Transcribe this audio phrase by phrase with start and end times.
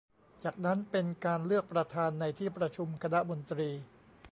[0.43, 3.69] จากนั้นเป็นการเลือกประธานในที่ประชุมคณะมนตรี